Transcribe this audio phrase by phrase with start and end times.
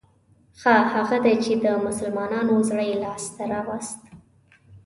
[0.59, 4.01] ښه هغه دی چې د مسلمان زړه يې لاس ته راووست.